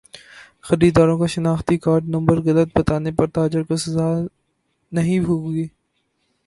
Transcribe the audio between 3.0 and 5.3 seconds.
پر تاجر کو سزا نہیں